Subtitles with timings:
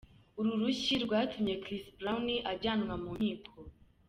[0.39, 3.57] Uru rushyi rwatumye Chris Brown ajyanwa mu nkiko.